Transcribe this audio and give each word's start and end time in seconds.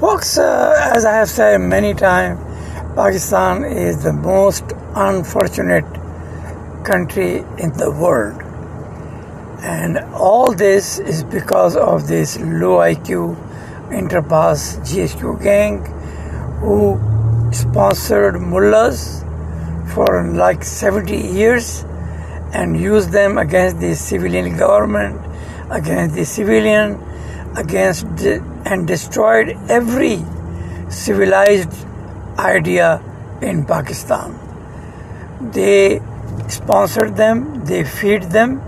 Folks, 0.00 0.38
uh, 0.38 0.90
as 0.92 1.04
I 1.04 1.12
have 1.12 1.28
said 1.28 1.60
many 1.60 1.94
times, 1.94 2.40
Pakistan 2.96 3.62
is 3.62 4.02
the 4.02 4.12
most 4.12 4.64
unfortunate 4.96 5.84
country 6.82 7.44
in 7.58 7.72
the 7.74 7.92
world. 7.92 8.42
And 9.62 9.98
all 10.12 10.52
this 10.52 10.98
is 10.98 11.22
because 11.22 11.76
of 11.76 12.08
this 12.08 12.36
low 12.40 12.78
IQ 12.78 13.36
Interpass 13.90 14.80
GHQ 14.82 15.40
gang 15.40 15.84
who 16.58 16.98
sponsored 17.52 18.40
mullahs 18.40 19.24
for 19.94 20.24
like 20.34 20.64
70 20.64 21.16
years 21.16 21.84
and 22.52 22.76
used 22.76 23.12
them 23.12 23.38
against 23.38 23.78
the 23.78 23.94
civilian 23.94 24.56
government, 24.56 25.20
against 25.70 26.16
the 26.16 26.24
civilian, 26.24 26.98
against 27.56 28.06
and 28.64 28.86
destroyed 28.86 29.56
every 29.68 30.24
civilized 30.88 31.74
idea 32.38 33.02
in 33.42 33.64
Pakistan. 33.64 34.38
They 35.52 36.00
sponsored 36.48 37.16
them, 37.16 37.64
they 37.64 37.84
feed 37.84 38.22
them, 38.22 38.60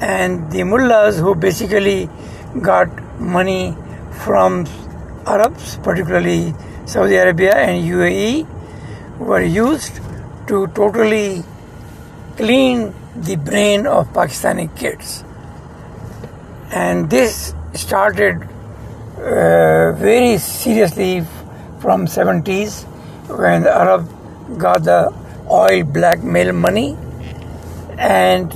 and 0.00 0.50
the 0.50 0.64
mullahs 0.64 1.18
who 1.18 1.34
basically 1.34 2.08
got 2.60 2.88
money 3.20 3.76
from 4.24 4.66
Arabs, 5.26 5.78
particularly 5.82 6.54
Saudi 6.86 7.16
Arabia 7.16 7.54
and 7.54 7.84
UAE, 7.84 8.46
were 9.18 9.42
used 9.42 10.00
to 10.48 10.66
totally 10.68 11.44
clean 12.36 12.92
the 13.16 13.36
brain 13.36 13.86
of 13.86 14.12
Pakistani 14.12 14.74
kids. 14.76 15.24
And 16.72 17.10
this 17.10 17.54
started 17.74 18.42
uh, 19.16 19.92
very 19.92 20.38
seriously 20.38 21.24
from 21.80 22.06
70s 22.06 22.84
when 23.28 23.62
the 23.62 23.74
Arab 23.74 24.08
got 24.58 24.84
the 24.84 25.12
oil 25.50 25.84
blackmail 25.84 26.52
money 26.52 26.96
and 27.98 28.50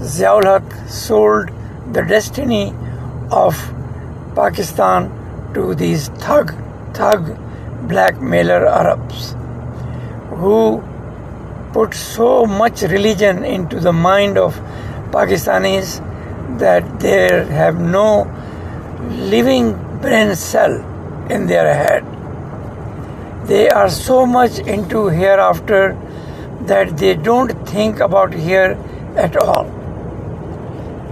Ziaul 0.00 0.44
Haq 0.44 0.88
sold 0.88 1.50
the 1.92 2.02
destiny 2.02 2.74
of 3.30 3.54
Pakistan 4.34 5.10
to 5.54 5.74
these 5.74 6.08
thug, 6.08 6.54
thug 6.94 7.36
blackmailer 7.88 8.66
Arabs 8.66 9.34
who 10.30 10.82
put 11.72 11.94
so 11.94 12.46
much 12.46 12.82
religion 12.82 13.44
into 13.44 13.80
the 13.80 13.92
mind 13.92 14.38
of 14.38 14.56
Pakistanis 15.10 16.00
that 16.58 17.00
they 17.00 17.44
have 17.46 17.80
no 17.80 18.24
living 19.10 19.72
brain 20.00 20.34
cell 20.34 20.74
in 21.30 21.46
their 21.46 21.74
head. 21.74 22.04
They 23.46 23.68
are 23.68 23.90
so 23.90 24.24
much 24.24 24.58
into 24.58 25.08
hereafter 25.08 25.96
that 26.62 26.96
they 26.96 27.14
don't 27.14 27.50
think 27.68 28.00
about 28.00 28.32
here 28.32 28.78
at 29.16 29.36
all. 29.36 29.66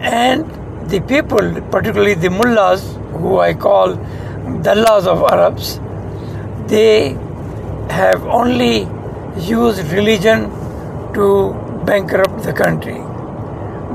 And 0.01 0.45
the 0.91 1.01
people, 1.01 1.61
particularly 1.71 2.15
the 2.15 2.31
mullahs, 2.31 2.97
who 3.13 3.39
I 3.39 3.55
call 3.55 3.97
dallahs 4.69 5.07
of 5.07 5.23
Arabs, 5.23 5.81
they 6.69 7.11
have 7.91 8.25
only 8.27 8.89
used 9.37 9.93
religion 9.93 10.51
to 11.15 11.53
bankrupt 11.85 12.43
the 12.45 12.53
country. 12.53 13.03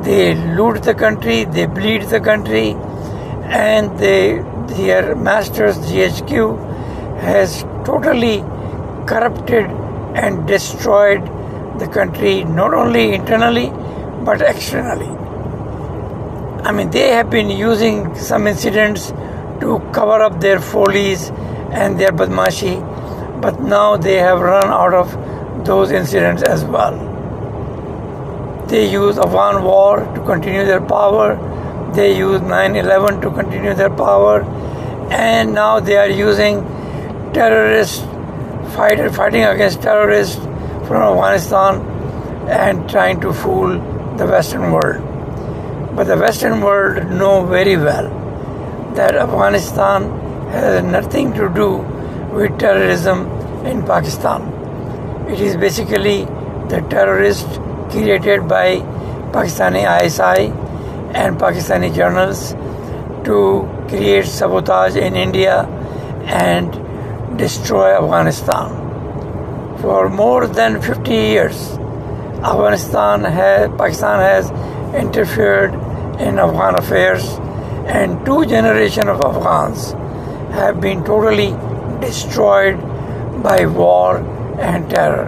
They 0.03 0.35
loot 0.35 0.83
the 0.83 0.93
country, 0.93 1.45
they 1.45 1.65
bleed 1.65 2.03
the 2.03 2.19
country, 2.19 2.75
and 3.47 3.97
their 3.99 5.15
masters 5.15 5.77
GHQ 5.77 6.57
has 7.19 7.63
totally 7.85 8.39
corrupted 9.07 9.65
and 10.15 10.47
destroyed 10.47 11.21
the 11.79 11.87
country 11.87 12.43
not 12.43 12.73
only 12.73 13.13
internally 13.13 13.69
but 14.23 14.41
externally. 14.41 15.07
I 16.65 16.71
mean, 16.71 16.89
they 16.89 17.09
have 17.09 17.29
been 17.29 17.49
using 17.49 18.15
some 18.15 18.47
incidents 18.47 19.11
to 19.61 19.79
cover 19.93 20.21
up 20.23 20.39
their 20.41 20.59
follies 20.59 21.29
and 21.71 21.99
their 21.99 22.11
badmashi, 22.11 22.81
but 23.41 23.59
now 23.61 23.97
they 23.97 24.15
have 24.15 24.39
run 24.39 24.69
out 24.69 24.93
of 24.93 25.65
those 25.65 25.91
incidents 25.91 26.41
as 26.41 26.63
well. 26.63 26.97
They 28.67 28.89
use 28.89 29.19
Afghan 29.19 29.63
war 29.63 29.99
to 30.15 30.21
continue 30.25 30.65
their 30.65 30.81
power. 30.81 31.37
They 31.95 32.07
use 32.17 32.41
9/11 32.41 33.21
to 33.23 33.29
continue 33.35 33.73
their 33.73 33.89
power, 33.99 34.43
and 35.17 35.53
now 35.57 35.79
they 35.89 35.97
are 35.97 36.09
using 36.21 36.57
terrorists, 37.37 38.03
fighter 38.77 39.09
fighting 39.17 39.45
against 39.51 39.81
terrorists 39.85 40.47
from 40.87 41.05
Afghanistan, 41.09 41.79
and 42.57 42.89
trying 42.95 43.21
to 43.27 43.31
fool 43.43 43.77
the 44.17 44.27
Western 44.33 44.71
world. 44.73 45.01
But 45.95 46.11
the 46.11 46.17
Western 46.23 46.59
world 46.67 47.09
know 47.21 47.33
very 47.53 47.77
well 47.85 48.11
that 48.99 49.15
Afghanistan 49.23 50.09
has 50.57 50.83
nothing 50.83 51.31
to 51.39 51.49
do 51.61 51.69
with 52.33 52.59
terrorism 52.65 53.25
in 53.71 53.81
Pakistan. 53.93 54.51
It 55.29 55.39
is 55.47 55.55
basically 55.65 56.17
the 56.75 56.81
terrorist 56.97 57.59
created 57.95 58.47
by 58.53 58.67
Pakistani 59.31 59.87
ISI 59.95 60.51
and 61.15 61.37
Pakistani 61.37 61.93
journals 61.95 62.51
to 63.25 63.37
create 63.89 64.25
sabotage 64.25 64.95
in 64.95 65.15
India 65.15 65.63
and 66.25 67.37
destroy 67.37 67.95
Afghanistan. 67.95 68.81
For 69.81 70.09
more 70.09 70.47
than 70.47 70.81
50 70.81 71.11
years, 71.11 71.77
Afghanistan 72.51 73.23
has, 73.23 73.69
Pakistan 73.77 74.19
has 74.19 74.51
interfered 75.03 75.73
in 76.19 76.39
Afghan 76.39 76.77
affairs, 76.79 77.23
and 77.87 78.25
two 78.25 78.45
generations 78.45 79.07
of 79.07 79.21
Afghans 79.21 79.91
have 80.59 80.81
been 80.81 81.03
totally 81.03 81.51
destroyed 82.01 82.77
by 83.43 83.65
war 83.65 84.17
and 84.59 84.89
terror. 84.89 85.27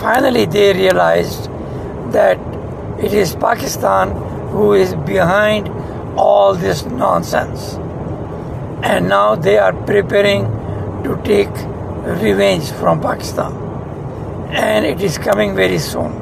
Finally, 0.00 0.46
they 0.46 0.72
realized 0.72 1.50
that 2.12 2.51
it 3.02 3.12
is 3.12 3.34
Pakistan 3.34 4.10
who 4.50 4.74
is 4.74 4.94
behind 4.94 5.68
all 6.16 6.54
this 6.54 6.84
nonsense. 6.84 7.74
And 8.84 9.08
now 9.08 9.34
they 9.34 9.58
are 9.58 9.72
preparing 9.72 10.44
to 11.04 11.20
take 11.24 11.50
revenge 12.22 12.70
from 12.72 13.00
Pakistan. 13.00 13.52
And 14.50 14.86
it 14.86 15.00
is 15.00 15.18
coming 15.18 15.56
very 15.56 15.78
soon. 15.78 16.12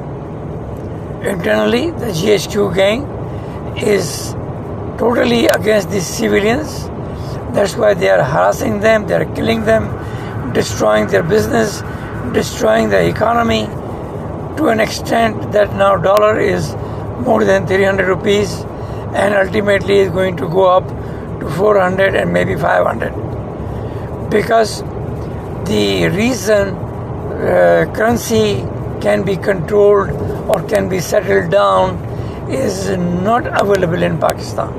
Internally, 1.23 1.91
the 1.91 2.07
GHQ 2.07 2.73
gang 2.75 3.03
is 3.77 4.33
totally 4.97 5.47
against 5.47 5.91
the 5.91 6.01
civilians. 6.01 6.85
That's 7.53 7.75
why 7.75 7.93
they 7.93 8.09
are 8.09 8.23
harassing 8.23 8.79
them, 8.79 9.05
they 9.05 9.15
are 9.15 9.25
killing 9.35 9.65
them, 9.65 10.53
destroying 10.53 11.07
their 11.07 11.23
business, 11.23 11.83
destroying 12.33 12.89
the 12.89 13.05
economy 13.07 13.67
to 14.61 14.67
an 14.67 14.79
extent 14.79 15.51
that 15.53 15.73
now 15.75 15.97
dollar 15.97 16.39
is 16.39 16.73
more 17.27 17.43
than 17.43 17.65
300 17.65 18.07
rupees 18.07 18.51
and 19.21 19.33
ultimately 19.33 19.97
is 19.97 20.09
going 20.09 20.37
to 20.37 20.47
go 20.47 20.65
up 20.69 20.87
to 21.39 21.49
400 21.49 22.13
and 22.15 22.31
maybe 22.31 22.55
500 22.55 24.29
because 24.29 24.83
the 25.69 26.09
reason 26.09 26.75
uh, 26.75 27.91
currency 27.95 28.61
can 29.05 29.23
be 29.23 29.35
controlled 29.35 30.11
or 30.51 30.61
can 30.73 30.87
be 30.87 30.99
settled 30.99 31.49
down 31.49 31.97
is 32.51 32.95
not 33.29 33.47
available 33.63 34.03
in 34.03 34.19
Pakistan. 34.19 34.71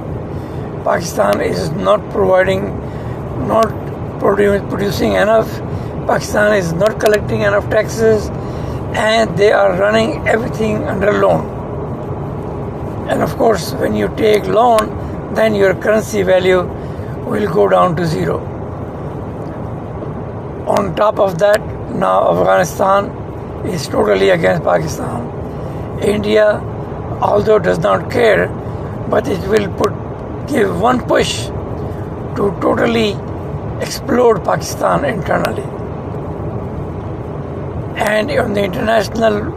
Pakistan 0.84 1.40
is 1.40 1.70
not 1.70 2.08
providing, 2.10 2.64
not 3.48 3.68
producing 4.20 5.14
enough. 5.14 5.50
Pakistan 6.06 6.54
is 6.54 6.72
not 6.72 7.00
collecting 7.00 7.40
enough 7.40 7.68
taxes 7.68 8.30
and 8.94 9.36
they 9.38 9.52
are 9.52 9.76
running 9.78 10.26
everything 10.28 10.84
under 10.84 11.12
loan. 11.12 11.46
And 13.08 13.22
of 13.22 13.36
course, 13.36 13.72
when 13.74 13.94
you 13.94 14.08
take 14.16 14.46
loan, 14.46 15.34
then 15.34 15.54
your 15.54 15.74
currency 15.74 16.22
value 16.22 16.62
will 17.26 17.52
go 17.52 17.68
down 17.68 17.96
to 17.96 18.06
zero. 18.06 18.38
On 20.66 20.94
top 20.94 21.18
of 21.18 21.38
that, 21.38 21.60
now 21.94 22.38
Afghanistan 22.38 23.06
is 23.66 23.88
totally 23.88 24.30
against 24.30 24.62
Pakistan. 24.62 25.28
India, 26.02 26.60
although 27.20 27.58
does 27.58 27.78
not 27.78 28.10
care, 28.10 28.48
but 29.08 29.28
it 29.28 29.40
will 29.48 29.68
put 29.76 29.92
give 30.48 30.80
one 30.80 31.00
push 31.06 31.46
to 32.36 32.56
totally 32.60 33.16
explode 33.80 34.44
Pakistan 34.44 35.04
internally. 35.04 35.81
And 37.96 38.30
on 38.30 38.54
the 38.54 38.64
international 38.64 39.52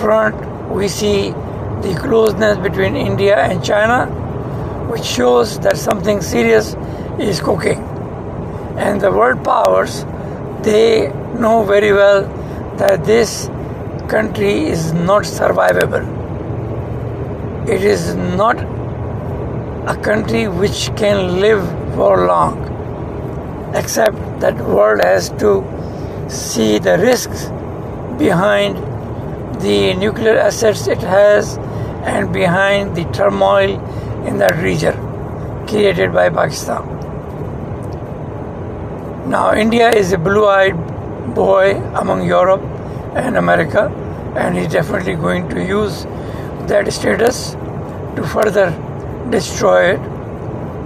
front, 0.00 0.36
we 0.70 0.88
see 0.88 1.30
the 1.30 1.98
closeness 2.00 2.58
between 2.58 2.96
India 2.96 3.36
and 3.36 3.64
China, 3.64 4.06
which 4.90 5.04
shows 5.04 5.58
that 5.60 5.76
something 5.76 6.20
serious 6.20 6.74
is 7.18 7.40
cooking. 7.40 7.78
And 8.78 9.00
the 9.00 9.10
world 9.10 9.42
powers, 9.44 10.04
they 10.62 11.08
know 11.38 11.64
very 11.64 11.92
well 11.92 12.22
that 12.76 13.04
this 13.04 13.48
country 14.08 14.66
is 14.66 14.92
not 14.92 15.22
survivable. 15.22 16.04
It 17.68 17.82
is 17.82 18.14
not 18.14 18.56
a 19.88 19.96
country 20.02 20.48
which 20.48 20.90
can 20.96 21.40
live 21.40 21.64
for 21.94 22.26
long, 22.26 22.58
except 23.74 24.16
that 24.40 24.54
world 24.56 25.00
has 25.02 25.30
to 25.38 25.62
see 26.28 26.78
the 26.78 26.98
risks 26.98 27.46
behind 28.18 28.76
the 29.60 29.94
nuclear 29.94 30.38
assets 30.38 30.86
it 30.86 30.98
has 30.98 31.56
and 32.04 32.32
behind 32.32 32.96
the 32.96 33.04
turmoil 33.12 33.80
in 34.26 34.38
that 34.38 34.56
region 34.62 34.94
created 35.66 36.12
by 36.12 36.28
Pakistan. 36.28 36.96
Now, 39.28 39.54
India 39.54 39.90
is 39.90 40.12
a 40.12 40.18
blue 40.18 40.46
eyed 40.46 40.76
boy 41.34 41.74
among 41.94 42.26
Europe 42.26 42.62
and 43.16 43.36
America, 43.36 43.88
and 44.36 44.56
he's 44.56 44.68
definitely 44.68 45.14
going 45.14 45.48
to 45.48 45.64
use 45.64 46.04
that 46.68 46.92
status 46.92 47.52
to 48.16 48.24
further 48.24 48.70
destroy 49.30 49.94
it. 49.94 50.00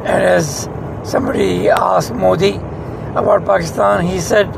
And 0.05 0.23
as 0.23 0.69
somebody 1.03 1.69
asked 1.69 2.15
Modi 2.15 2.57
about 3.15 3.45
Pakistan, 3.45 4.07
he 4.07 4.21
said, 4.21 4.49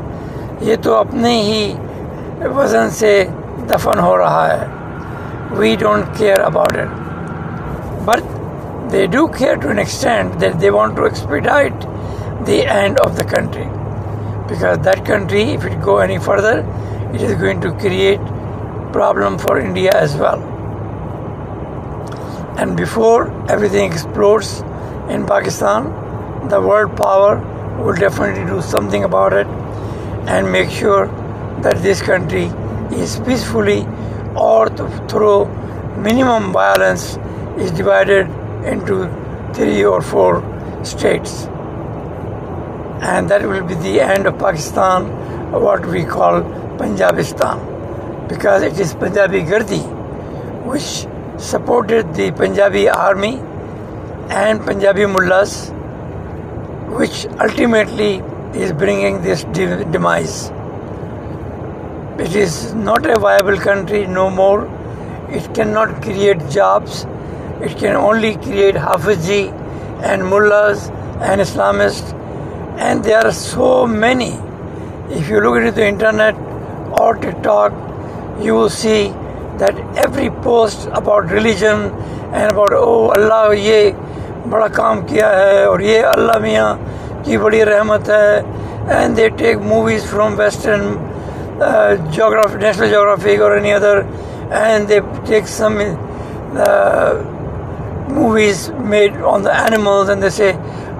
یہ 0.61 0.75
تو 0.81 0.95
اپنے 0.95 1.41
ہی 1.41 1.73
وزن 2.55 2.89
سے 2.89 3.23
دفن 3.69 3.99
ہو 3.99 4.17
رہا 4.17 4.47
ہے۔ 4.53 4.65
We 5.57 5.75
don't 5.79 6.17
care 6.17 6.39
about 6.39 6.77
it 6.77 7.01
but 8.05 8.23
they 8.91 9.05
do 9.11 9.25
care 9.27 9.55
to 9.55 9.67
an 9.69 9.77
extend 9.77 10.41
that 10.41 10.61
they 10.61 10.69
want 10.69 10.97
to 10.97 11.03
expedite 11.03 11.85
the 12.47 12.59
end 12.59 12.99
of 12.99 13.17
the 13.17 13.23
country 13.23 13.63
because 14.47 14.79
that 14.85 15.05
country 15.07 15.55
if 15.55 15.65
it 15.65 15.85
go 15.85 15.97
any 15.97 16.17
further 16.17 16.59
it 17.13 17.21
is 17.21 17.41
going 17.41 17.61
to 17.61 17.69
create 17.81 18.31
problem 18.93 19.37
for 19.37 19.55
India 19.55 19.91
as 19.97 20.21
well 20.21 20.41
and 22.57 22.79
before 22.81 23.21
everything 23.67 23.81
explores 23.81 24.63
in 25.07 25.23
Pakistan 25.23 25.89
the 26.51 26.57
world 26.57 26.97
power 26.97 27.35
will 27.79 27.95
definitely 27.95 28.43
do 28.43 28.61
something 28.89 29.03
about 29.03 29.33
it 29.33 29.47
and 30.27 30.51
make 30.51 30.69
sure 30.69 31.07
that 31.61 31.81
this 31.83 32.01
country 32.01 32.45
is 32.91 33.19
peacefully 33.21 33.85
or 34.35 34.69
through 35.07 35.45
minimum 35.97 36.51
violence 36.51 37.17
is 37.57 37.71
divided 37.71 38.27
into 38.65 39.09
three 39.53 39.83
or 39.85 40.01
four 40.01 40.41
states. 40.83 41.45
And 43.01 43.29
that 43.29 43.41
will 43.47 43.63
be 43.63 43.75
the 43.75 43.99
end 44.01 44.27
of 44.27 44.39
Pakistan, 44.39 45.09
what 45.51 45.85
we 45.85 46.03
call 46.03 46.41
Punjabistan, 46.77 48.29
because 48.29 48.63
it 48.63 48.79
is 48.79 48.93
Punjabi 48.93 49.41
Gardi 49.41 50.03
which 50.65 51.05
supported 51.37 52.13
the 52.15 52.31
Punjabi 52.31 52.87
army 52.89 53.33
and 54.29 54.61
Punjabi 54.65 55.05
mullahs, 55.05 55.71
which 56.99 57.25
ultimately 57.39 58.21
is 58.54 58.72
bringing 58.72 59.22
this 59.22 59.44
demise. 59.44 60.50
It 62.18 62.34
is 62.34 62.74
not 62.74 63.06
a 63.06 63.18
viable 63.18 63.58
country 63.58 64.06
no 64.06 64.28
more. 64.30 64.64
It 65.30 65.54
cannot 65.54 66.02
create 66.02 66.48
jobs. 66.48 67.04
It 67.60 67.76
can 67.78 67.94
only 67.96 68.34
create 68.36 68.74
Hafizji 68.74 69.52
and 70.02 70.24
mullahs 70.24 70.88
and 71.20 71.40
Islamists. 71.40 72.12
And 72.78 73.04
there 73.04 73.24
are 73.24 73.32
so 73.32 73.86
many. 73.86 74.32
If 75.10 75.28
you 75.28 75.40
look 75.40 75.56
at 75.56 75.74
the 75.74 75.86
internet 75.86 76.34
or 77.00 77.16
TikTok, 77.16 77.72
you 78.42 78.54
will 78.54 78.70
see 78.70 79.08
that 79.58 79.78
every 79.96 80.30
post 80.30 80.86
about 80.92 81.30
religion 81.30 81.90
and 82.32 82.52
about 82.52 82.72
oh 82.72 83.10
Allah 83.16 83.54
ये 83.54 83.80
बड़ा 84.48 84.68
काम 84.76 85.02
किया 85.06 85.28
है 85.38 85.66
और 85.68 85.82
ये 85.82 85.98
अल्लाह 86.12 86.38
मियाँ 86.38 86.68
کی 87.25 87.37
بڑی 87.37 87.63
رحمت 87.65 88.09
ہے۔ 88.09 88.41
And 88.89 89.17
they 89.17 89.27
take 89.37 89.57
movies 89.63 90.05
from 90.09 90.33
western 90.37 90.93
geography 92.11 92.57
National 92.61 92.89
Geographic 92.89 93.41
اور 93.41 93.51
any 93.51 93.73
other 93.73 94.01
and 94.51 94.89
they 94.89 94.99
take 95.27 95.47
some 95.47 95.81
movies 98.13 98.69
made 98.79 99.23
on 99.25 99.45
the 99.45 99.51
animals 99.51 100.09
and 100.09 100.23
جیسے 100.23 100.51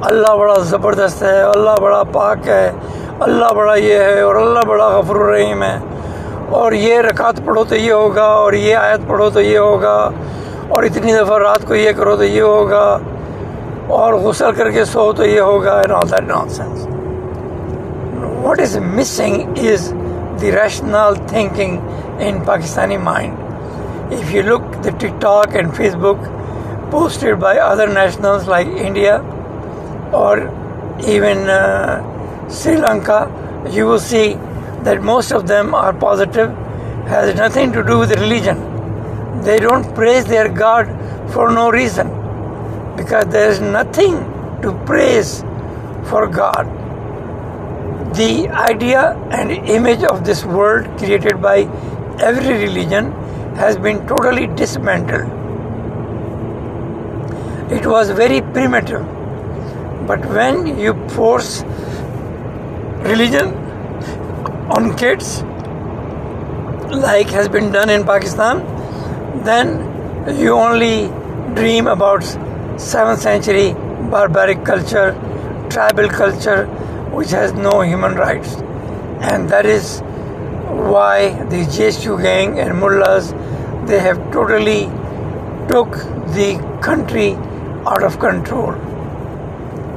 اللہ 0.01 0.35
بڑا 0.35 0.53
زبردست 0.59 1.23
ہے 1.23 1.41
اللہ 1.41 1.79
بڑا 1.81 2.03
پاک 2.03 2.47
ہے 2.47 2.71
اللہ 3.19 3.53
بڑا 3.53 3.75
یہ 3.75 3.99
ہے 3.99 4.19
اور 4.21 4.35
اللہ 4.35 4.65
بڑا 4.67 4.87
غفر 4.87 5.15
الرحیم 5.15 5.63
ہے 5.63 5.77
اور 6.49 6.71
یہ 6.71 7.01
رکعت 7.01 7.39
پڑھو 7.45 7.63
تو 7.63 7.75
یہ 7.75 7.91
ہوگا 7.91 8.25
اور 8.25 8.53
یہ 8.53 8.75
آیت 8.75 9.07
پڑھو 9.07 9.29
تو 9.29 9.41
یہ 9.41 9.57
ہوگا 9.57 10.09
اور 10.69 10.83
اتنی 10.83 11.13
دفعہ 11.13 11.37
رات 11.37 11.67
کو 11.67 11.75
یہ 11.75 11.91
کرو 11.91 12.15
تو 12.15 12.23
یہ 12.23 12.41
ہوگا۔ 12.41 12.97
और 13.90 14.20
गुसल 14.22 14.52
करके 14.52 14.84
सो 14.84 15.12
तो 15.12 15.24
ये 15.24 15.38
होगा 15.38 15.80
and 15.80 15.92
all 15.92 16.10
that 16.10 16.28
nonsense 16.28 16.86
what 18.42 18.60
is 18.60 18.76
missing 18.78 19.56
is 19.56 19.88
the 20.42 20.50
rational 20.52 21.16
thinking 21.30 21.72
in 22.26 22.36
Pakistani 22.50 22.98
mind. 23.02 24.12
If 24.12 24.30
you 24.32 24.42
look 24.42 24.68
the 24.82 24.92
TikTok 24.92 25.54
and 25.54 25.72
Facebook 25.72 26.22
posted 26.92 27.40
by 27.40 27.58
other 27.58 27.86
nationals 27.88 28.46
like 28.46 28.68
India 28.68 29.18
or 30.12 30.34
even 31.16 31.50
uh, 31.50 32.48
Sri 32.48 32.76
Lanka, 32.76 33.18
you 33.70 33.86
will 33.86 33.98
see 33.98 34.34
that 34.84 35.02
most 35.02 35.32
of 35.32 35.46
them 35.46 35.74
are 35.74 35.92
positive, 35.92 36.50
has 37.08 37.34
nothing 37.34 37.72
to 37.72 37.82
do 37.82 37.98
with 37.98 38.12
religion. 38.20 38.62
They 39.42 39.58
don't 39.58 39.94
praise 39.94 40.24
their 40.24 40.48
God 40.48 40.86
for 41.32 41.50
no 41.50 41.70
reason 41.70 42.11
because 43.03 43.25
there 43.39 43.49
is 43.49 43.59
nothing 43.59 44.15
to 44.63 44.73
praise 44.85 45.35
for 46.13 46.27
God 46.27 46.79
the 48.17 48.47
idea 48.49 49.13
and 49.31 49.51
image 49.51 50.03
of 50.03 50.23
this 50.23 50.43
world 50.45 50.85
created 50.97 51.41
by 51.41 51.61
every 52.21 52.57
religion 52.63 53.11
has 53.61 53.77
been 53.77 54.05
totally 54.07 54.45
dismantled. 54.47 55.31
It 57.71 57.87
was 57.87 58.11
very 58.11 58.41
primitive. 58.41 59.01
But 60.05 60.25
when 60.37 60.77
you 60.79 60.93
force 61.09 61.63
religion 63.13 63.55
on 64.77 64.95
kids, 64.95 65.41
like 67.07 67.29
has 67.29 67.49
been 67.49 67.71
done 67.71 67.89
in 67.89 68.03
Pakistan, 68.03 68.63
then 69.43 70.37
you 70.37 70.53
only 70.53 71.07
dream 71.55 71.87
about 71.87 72.23
7th 72.75 73.19
century 73.19 73.73
barbaric 74.09 74.63
culture, 74.65 75.11
tribal 75.69 76.09
culture, 76.09 76.65
which 77.11 77.31
has 77.31 77.53
no 77.53 77.81
human 77.81 78.15
rights. 78.15 78.55
And 79.21 79.49
that 79.49 79.65
is 79.65 80.01
why 80.01 81.29
the 81.45 81.61
GHQ 81.73 82.21
gang 82.21 82.59
and 82.59 82.79
mullahs, 82.79 83.31
they 83.87 83.99
have 83.99 84.17
totally 84.31 84.85
took 85.69 85.91
the 86.37 86.59
country 86.81 87.33
out 87.85 88.03
of 88.03 88.19
control. 88.19 88.73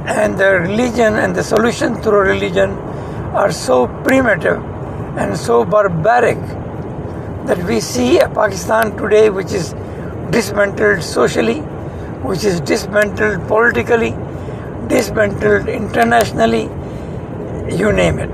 And 0.07 0.39
the 0.39 0.61
religion 0.61 1.15
and 1.17 1.35
the 1.35 1.43
solution 1.43 1.95
through 2.03 2.21
religion 2.21 2.71
are 3.43 3.51
so 3.51 3.87
primitive 4.05 4.63
and 5.19 5.37
so 5.37 5.65
barbaric 5.65 6.39
that 7.47 7.59
we 7.65 7.81
see 7.81 8.19
a 8.19 8.29
Pakistan 8.29 8.97
today 8.97 9.31
which 9.31 9.53
is 9.53 9.75
dismantled 10.31 11.03
socially, 11.03 11.63
which 12.23 12.45
is 12.45 12.61
dismantled 12.61 13.47
politically, 13.49 14.11
dismantled 14.89 15.69
internationally, 15.69 16.65
you 17.77 17.93
name 17.93 18.19
it. 18.19 18.31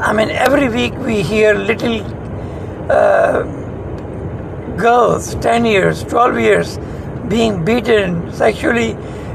I 0.00 0.12
mean, 0.12 0.30
every 0.30 0.68
week 0.68 0.94
we 0.98 1.22
hear 1.22 1.54
little 1.54 2.00
uh, 2.90 3.42
girls, 4.76 5.34
10 5.36 5.64
years, 5.64 6.02
12 6.04 6.38
years, 6.40 6.78
being 7.28 7.64
beaten, 7.64 8.32
sexually 8.32 8.92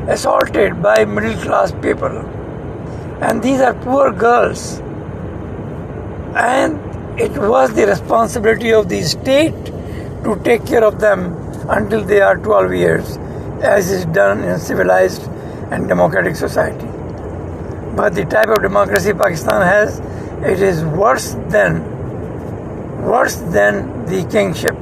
assaulted 0.07 0.81
by 0.81 1.05
middle 1.05 1.37
class 1.41 1.71
people. 1.71 2.17
And 3.21 3.41
these 3.41 3.61
are 3.61 3.73
poor 3.73 4.11
girls. 4.11 4.79
And 6.35 6.79
it 7.19 7.31
was 7.31 7.73
the 7.73 7.87
responsibility 7.87 8.71
of 8.73 8.89
the 8.89 9.01
state 9.01 9.65
to 10.23 10.39
take 10.43 10.65
care 10.65 10.83
of 10.83 10.99
them 10.99 11.33
until 11.69 12.03
they 12.03 12.21
are 12.21 12.37
12 12.37 12.73
years, 12.73 13.17
as 13.61 13.89
is 13.89 14.05
done 14.05 14.43
in 14.43 14.59
civilized 14.59 15.23
and 15.71 15.87
democratic 15.87 16.35
society. 16.35 16.87
But 17.95 18.13
the 18.13 18.25
type 18.25 18.49
of 18.49 18.61
democracy 18.61 19.13
Pakistan 19.13 19.61
has, 19.61 19.99
it 20.45 20.61
is 20.61 20.83
worse 20.83 21.33
than 21.49 21.95
worse 23.03 23.35
than 23.35 24.05
the 24.05 24.23
kingship, 24.29 24.75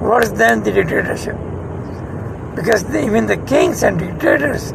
worse 0.00 0.30
than 0.30 0.62
the 0.62 0.72
dictatorship. 0.72 1.36
Because 2.54 2.84
they, 2.84 3.06
even 3.06 3.26
the 3.26 3.36
kings 3.38 3.82
and 3.82 3.98
dictators, 3.98 4.72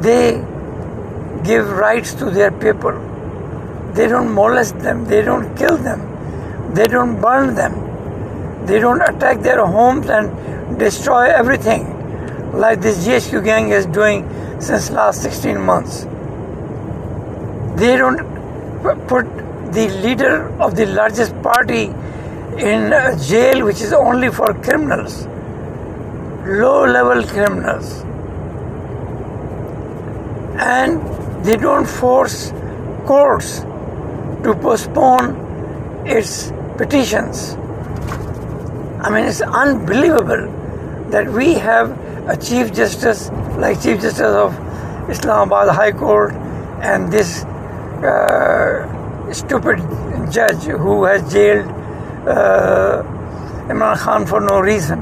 they 0.00 0.42
give 1.44 1.68
rights 1.70 2.14
to 2.14 2.30
their 2.30 2.50
people. 2.50 2.92
They 3.94 4.06
don't 4.08 4.32
molest 4.32 4.78
them, 4.78 5.06
they 5.06 5.22
don't 5.22 5.56
kill 5.56 5.76
them, 5.76 6.74
they 6.74 6.86
don't 6.86 7.20
burn 7.20 7.54
them, 7.54 8.66
they 8.66 8.78
don't 8.78 9.00
attack 9.00 9.40
their 9.40 9.64
homes 9.64 10.08
and 10.08 10.78
destroy 10.78 11.24
everything 11.24 11.95
like 12.56 12.80
this 12.80 13.06
GHQ 13.06 13.44
gang 13.44 13.70
is 13.70 13.86
doing 13.86 14.28
since 14.60 14.90
last 14.90 15.22
16 15.22 15.60
months. 15.60 16.04
They 17.80 17.96
don't 17.96 18.18
put 19.06 19.26
the 19.72 19.88
leader 20.02 20.48
of 20.60 20.74
the 20.76 20.86
largest 20.86 21.40
party 21.42 21.84
in 22.58 22.90
jail, 23.20 23.64
which 23.64 23.82
is 23.82 23.92
only 23.92 24.30
for 24.30 24.54
criminals, 24.62 25.26
low 26.46 26.86
level 26.86 27.22
criminals. 27.24 28.02
And 30.58 31.44
they 31.44 31.56
don't 31.56 31.86
force 31.86 32.52
courts 33.04 33.60
to 34.44 34.56
postpone 34.62 36.06
its 36.06 36.52
petitions. 36.78 37.54
I 39.02 39.10
mean, 39.10 39.24
it's 39.26 39.42
unbelievable 39.42 40.50
that 41.10 41.28
we 41.28 41.54
have 41.54 42.05
a 42.28 42.36
Chief 42.36 42.72
Justice 42.72 43.30
like 43.56 43.80
Chief 43.80 44.00
Justice 44.00 44.34
of 44.44 44.52
Islamabad 45.08 45.68
High 45.68 45.92
Court 45.92 46.32
and 46.82 47.12
this 47.12 47.44
uh, 47.44 49.32
stupid 49.32 49.78
judge 50.32 50.64
who 50.64 51.04
has 51.04 51.32
jailed 51.32 51.66
uh, 52.26 53.02
Imran 53.68 53.96
Khan 53.98 54.26
for 54.26 54.40
no 54.40 54.58
reason. 54.60 54.98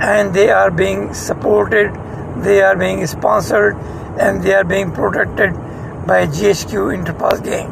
And 0.00 0.32
they 0.32 0.50
are 0.50 0.70
being 0.70 1.14
supported, 1.14 1.92
they 2.36 2.62
are 2.62 2.76
being 2.76 3.06
sponsored, 3.06 3.74
and 4.18 4.42
they 4.42 4.54
are 4.54 4.64
being 4.64 4.92
protected 4.92 5.52
by 6.06 6.26
GHQ 6.26 6.94
Interpol 6.96 7.42
gang 7.42 7.70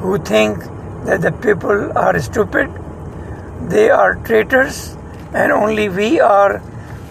who 0.00 0.18
think 0.18 0.58
that 1.04 1.22
the 1.22 1.32
people 1.32 1.96
are 1.96 2.18
stupid, 2.20 2.70
they 3.68 3.88
are 3.90 4.16
traitors, 4.16 4.96
and 5.32 5.52
only 5.52 5.88
we 5.88 6.20
are 6.20 6.62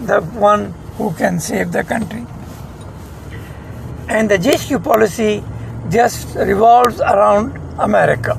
the 0.06 0.20
one 0.20 0.72
who 0.96 1.12
can 1.14 1.40
save 1.40 1.72
the 1.72 1.84
country. 1.84 2.26
And 4.08 4.30
the 4.30 4.38
GHQ 4.38 4.82
policy 4.82 5.44
just 5.88 6.34
revolves 6.34 7.00
around 7.00 7.56
America. 7.78 8.36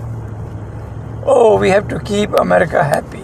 Oh, 1.25 1.57
we 1.59 1.69
have 1.69 1.87
to 1.89 1.99
keep 1.99 2.31
America 2.33 2.83
happy. 2.83 3.23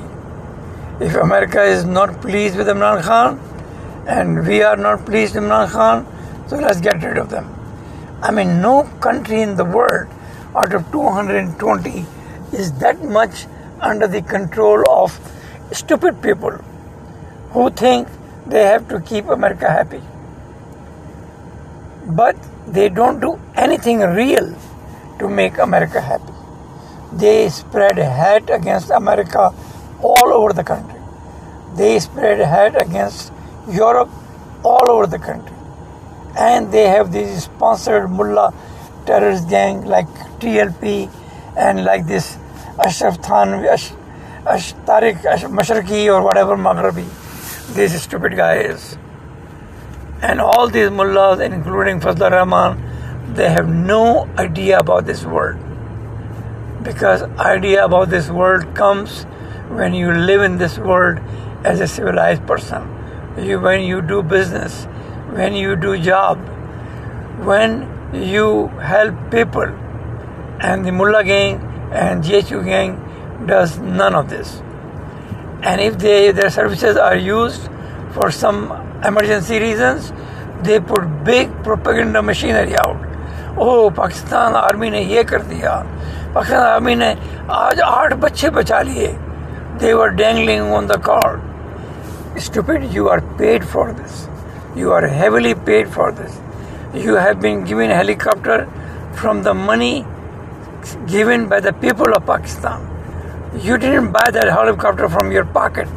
If 1.00 1.16
America 1.16 1.64
is 1.64 1.86
not 1.86 2.22
pleased 2.22 2.58
with 2.58 2.68
Imran 2.68 3.04
Khan 3.04 3.40
and 4.08 4.48
we 4.48 4.64
are 4.64 4.78
not 4.78 5.06
pleased 5.06 5.36
with 5.36 5.44
Imran 5.44 5.70
Khan, 5.72 6.06
so 6.48 6.58
let's 6.58 6.80
get 6.80 7.04
rid 7.04 7.18
of 7.18 7.30
them. 7.30 7.54
I 8.22 8.32
mean, 8.32 8.62
no 8.62 8.84
country 9.02 9.42
in 9.42 9.56
the 9.56 9.66
world 9.66 10.08
out 10.56 10.74
of 10.74 10.92
220 10.92 12.06
is 12.54 12.72
that 12.80 13.04
much 13.04 13.46
under 13.80 14.08
the 14.08 14.22
control 14.22 14.84
of 14.90 15.20
stupid 15.72 16.22
people 16.22 16.52
who 17.52 17.70
think 17.70 18.08
they 18.50 18.64
have 18.64 18.88
to 18.90 19.00
keep 19.02 19.28
America 19.28 19.70
happy. 19.70 20.02
But 22.06 22.36
they 22.68 22.90
don't 22.90 23.20
do 23.20 23.40
anything 23.56 24.00
real 24.00 24.56
to 25.20 25.30
make 25.30 25.58
America 25.58 26.00
happy. 26.00 26.34
They 27.14 27.50
spread 27.50 27.98
hate 27.98 28.50
against 28.50 28.90
America 28.90 29.54
all 30.02 30.32
over 30.34 30.54
the 30.54 30.64
country. 30.64 31.00
They 31.76 32.00
spread 32.00 32.40
hate 32.40 32.82
against 32.82 33.34
Europe 33.70 34.10
all 34.64 34.90
over 34.90 35.08
the 35.08 35.20
country. 35.20 35.56
And 36.38 36.72
they 36.72 36.88
have 36.88 37.12
these 37.12 37.44
sponsored 37.44 38.10
mullah 38.10 38.54
terrorist 39.06 39.50
gang 39.50 39.86
like 39.86 40.08
TLP 40.40 41.10
and 41.58 41.84
like 41.84 42.06
this 42.06 42.38
Ashraf 42.80 43.20
Thanwi, 43.22 43.68
Ash, 43.68 43.92
Ash, 44.46 44.74
Tariq 44.86 45.26
Ash, 45.26 45.44
Mashraki 45.44 46.14
or 46.14 46.22
whatever 46.22 46.56
Maghrabi 46.56 47.27
this 47.70 48.02
stupid 48.02 48.36
guy 48.36 48.60
is. 48.60 48.98
And 50.22 50.42
all 50.42 50.68
these 50.68 50.90
mullahs, 50.90 51.40
including 51.40 52.00
Fazlur 52.00 52.32
Rahman, 52.32 53.34
they 53.34 53.50
have 53.50 53.70
no 53.70 54.28
idea 54.38 54.80
about 54.80 55.06
this 55.06 55.24
world. 55.26 55.58
Because 56.82 57.24
idea 57.38 57.86
about 57.86 58.10
this 58.10 58.30
world 58.30 58.74
comes 58.74 59.24
when 59.70 59.94
you 59.94 60.12
live 60.12 60.42
in 60.42 60.58
this 60.58 60.78
world 60.80 61.20
as 61.64 61.82
a 61.82 61.88
civilized 61.88 62.48
person. 62.48 62.94
You, 63.38 63.60
when 63.60 63.82
you 63.82 64.02
do 64.02 64.24
business, 64.24 64.86
when 65.34 65.54
you 65.54 65.76
do 65.76 66.00
job, 66.00 66.40
when 67.44 67.86
you 68.14 68.68
help 68.80 69.30
people. 69.30 69.68
And 70.60 70.86
the 70.86 70.92
mullah 70.92 71.24
gang 71.24 71.62
and 71.92 72.24
GHQ 72.24 72.66
gang 72.66 73.46
does 73.46 73.78
none 73.78 74.16
of 74.16 74.30
this 74.30 74.62
and 75.63 75.81
if 75.81 75.99
they, 75.99 76.33
their 76.33 76.51
services 76.51 76.97
are 76.97 77.17
used 77.17 77.69
for 78.13 78.31
some 78.31 78.73
emergency 79.05 79.59
reasons, 79.59 80.13
they 80.63 80.81
put 80.81 81.25
big 81.25 81.51
propaganda 81.63 82.23
machinery 82.23 82.77
out. 82.85 83.09
Oh, 83.59 83.91
Pakistan 83.91 84.55
army 84.57 84.91
ने 84.91 85.05
ये 85.05 85.25
कर 85.25 85.43
दिया 85.49 85.75
Pakistan 86.35 86.63
army 86.63 86.95
ने 86.95 87.11
आज 87.51 87.81
आठ 87.81 88.13
बच्चे 88.25 88.51
बचा 88.51 88.81
लिए 88.83 89.11
they 89.79 89.95
were 89.95 90.11
dangling 90.11 90.61
on 90.61 90.87
the 90.87 90.99
cord. 90.99 91.41
Stupid, 92.39 92.93
you 92.93 93.09
are 93.09 93.21
paid 93.39 93.65
for 93.65 93.93
this. 93.93 94.29
You 94.77 94.93
are 94.93 95.07
heavily 95.07 95.55
paid 95.55 95.89
for 95.89 96.13
this. 96.13 96.39
You 96.95 97.15
have 97.15 97.41
been 97.41 97.65
given 97.65 97.91
helicopter 97.91 98.71
from 99.15 99.43
the 99.43 99.55
money 99.55 100.05
given 101.07 101.49
by 101.49 101.61
the 101.61 101.73
people 101.73 102.15
of 102.15 102.27
Pakistan. 102.27 102.86
You 103.64 103.78
didn't 103.80 104.12
buy 104.12 104.30
that 104.32 104.48
helicopter 104.50 105.10
from 105.10 105.32
your 105.32 105.46
pocket. 105.46 105.88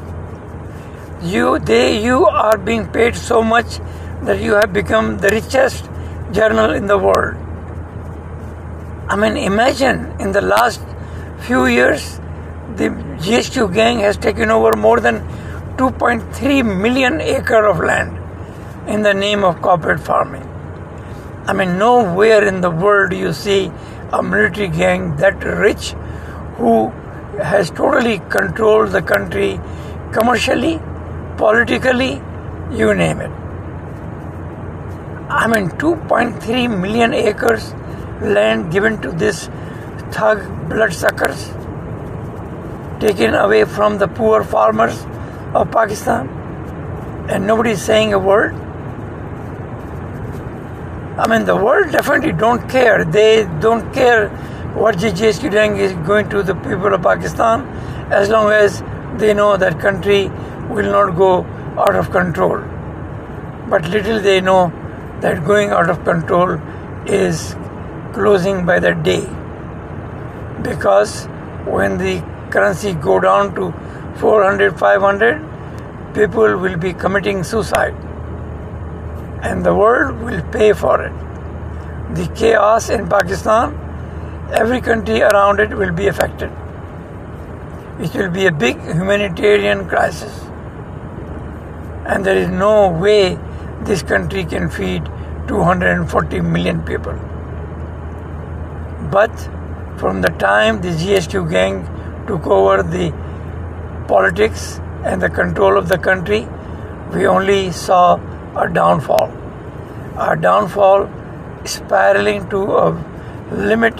You, 1.22 1.58
they, 1.58 2.02
you 2.02 2.24
are 2.24 2.56
being 2.56 2.88
paid 2.88 3.14
so 3.14 3.42
much 3.42 3.80
that 4.22 4.40
you 4.40 4.54
have 4.54 4.72
become 4.72 5.18
the 5.18 5.28
richest 5.28 5.84
journal 6.32 6.70
in 6.70 6.86
the 6.86 6.96
world. 6.96 7.36
I 9.10 9.16
mean, 9.16 9.36
imagine 9.36 10.18
in 10.20 10.32
the 10.32 10.40
last 10.40 10.80
few 11.40 11.66
years, 11.66 12.18
the 12.76 12.88
GHQ 13.24 13.74
gang 13.74 13.98
has 13.98 14.16
taken 14.16 14.50
over 14.50 14.74
more 14.76 15.00
than 15.00 15.20
2.3 15.76 16.80
million 16.80 17.20
acre 17.20 17.66
of 17.66 17.80
land 17.80 18.16
in 18.88 19.02
the 19.02 19.12
name 19.12 19.44
of 19.44 19.60
corporate 19.60 20.00
farming. 20.00 20.46
I 21.46 21.52
mean, 21.52 21.76
nowhere 21.76 22.46
in 22.46 22.62
the 22.62 22.70
world 22.70 23.10
do 23.10 23.16
you 23.16 23.34
see 23.34 23.70
a 24.12 24.22
military 24.22 24.68
gang 24.68 25.16
that 25.16 25.44
rich 25.44 25.92
who 26.56 26.92
has 27.42 27.70
totally 27.70 28.18
controlled 28.30 28.90
the 28.92 29.02
country 29.02 29.60
commercially, 30.12 30.78
politically, 31.36 32.22
you 32.70 32.94
name 32.94 33.20
it. 33.20 33.30
I 35.28 35.46
mean, 35.46 35.70
2.3 35.70 36.80
million 36.80 37.14
acres 37.14 37.72
land 38.20 38.72
given 38.72 39.00
to 39.02 39.12
this 39.12 39.48
thug 40.10 40.68
bloodsuckers, 40.68 41.46
taken 43.00 43.34
away 43.34 43.64
from 43.64 43.98
the 43.98 44.08
poor 44.08 44.44
farmers 44.44 45.06
of 45.54 45.70
Pakistan, 45.70 46.28
and 47.30 47.46
nobody 47.46 47.70
is 47.70 47.82
saying 47.82 48.12
a 48.12 48.18
word. 48.18 48.54
I 51.16 51.26
mean, 51.28 51.44
the 51.44 51.56
world 51.56 51.92
definitely 51.92 52.32
don't 52.32 52.68
care. 52.68 53.04
They 53.04 53.44
don't 53.60 53.92
care 53.92 54.30
what 54.80 54.96
GHQ 54.96 55.50
gang 55.52 55.76
is 55.76 55.92
going 56.08 56.30
to 56.30 56.42
the 56.42 56.54
people 56.66 56.94
of 56.94 57.02
Pakistan 57.02 57.64
as 58.18 58.30
long 58.30 58.50
as 58.50 58.82
they 59.22 59.34
know 59.34 59.56
that 59.62 59.78
country 59.78 60.28
will 60.70 60.90
not 60.90 61.16
go 61.16 61.44
out 61.86 61.94
of 61.94 62.10
control. 62.10 62.62
But 63.68 63.88
little 63.88 64.20
they 64.20 64.40
know 64.40 64.72
that 65.20 65.44
going 65.44 65.70
out 65.70 65.90
of 65.90 66.02
control 66.04 66.58
is 67.06 67.54
closing 68.14 68.64
by 68.64 68.78
the 68.80 68.94
day. 68.94 69.20
Because 70.62 71.26
when 71.66 71.98
the 71.98 72.14
currency 72.50 72.94
go 72.94 73.20
down 73.20 73.54
to 73.56 73.72
400, 74.16 74.78
500, 74.78 76.14
people 76.14 76.56
will 76.56 76.78
be 76.78 76.94
committing 76.94 77.44
suicide. 77.44 77.94
And 79.42 79.64
the 79.64 79.74
world 79.74 80.20
will 80.20 80.42
pay 80.50 80.72
for 80.72 81.02
it. 81.02 81.12
The 82.14 82.26
chaos 82.34 82.88
in 82.88 83.08
Pakistan 83.08 83.79
every 84.52 84.80
country 84.80 85.22
around 85.22 85.60
it 85.60 85.70
will 85.70 85.92
be 85.92 86.08
affected. 86.08 86.50
It 88.00 88.14
will 88.14 88.30
be 88.30 88.46
a 88.46 88.52
big 88.52 88.80
humanitarian 88.80 89.88
crisis. 89.88 90.44
And 92.06 92.24
there 92.24 92.36
is 92.36 92.48
no 92.48 92.88
way 92.88 93.38
this 93.82 94.02
country 94.02 94.44
can 94.44 94.68
feed 94.68 95.04
240 95.48 96.40
million 96.40 96.82
people. 96.82 97.12
But 99.10 99.30
from 99.98 100.20
the 100.22 100.30
time 100.38 100.80
the 100.80 100.88
GHQ 100.88 101.50
gang 101.50 101.84
took 102.26 102.46
over 102.46 102.82
the 102.82 103.12
politics 104.08 104.80
and 105.04 105.20
the 105.22 105.30
control 105.30 105.76
of 105.76 105.88
the 105.88 105.98
country, 105.98 106.48
we 107.12 107.26
only 107.26 107.70
saw 107.70 108.18
a 108.56 108.68
downfall. 108.68 109.32
A 110.16 110.36
downfall 110.36 111.08
spiraling 111.64 112.48
to 112.50 112.62
a 112.76 112.90
limit 113.52 113.94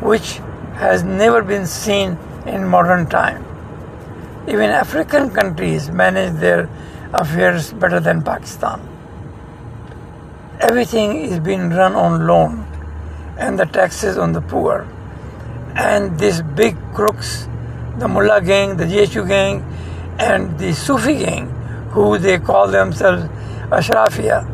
which 0.00 0.40
has 0.74 1.02
never 1.02 1.42
been 1.42 1.66
seen 1.66 2.16
in 2.46 2.66
modern 2.66 3.06
time. 3.06 3.44
Even 4.48 4.70
African 4.70 5.30
countries 5.30 5.90
manage 5.90 6.40
their 6.40 6.68
affairs 7.12 7.72
better 7.72 8.00
than 8.00 8.22
Pakistan. 8.22 8.80
Everything 10.60 11.16
is 11.16 11.38
being 11.38 11.70
run 11.70 11.94
on 11.94 12.26
loan 12.26 12.66
and 13.38 13.58
the 13.58 13.64
taxes 13.66 14.16
on 14.16 14.32
the 14.32 14.40
poor. 14.40 14.86
And 15.74 16.18
these 16.18 16.42
big 16.42 16.76
crooks, 16.94 17.48
the 17.98 18.08
Mullah 18.08 18.42
gang, 18.42 18.76
the 18.76 18.84
GHQ 18.84 19.28
gang, 19.28 19.64
and 20.18 20.58
the 20.58 20.72
Sufi 20.72 21.18
gang, 21.18 21.48
who 21.90 22.18
they 22.18 22.38
call 22.38 22.68
themselves 22.68 23.24
Ashrafia, 23.70 24.46